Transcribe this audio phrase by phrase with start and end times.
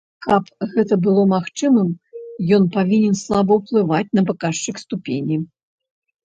[0.25, 1.91] Каб гэта было магчымым,
[2.59, 5.35] ён павінен слаба ўплываць на паказчык ступені.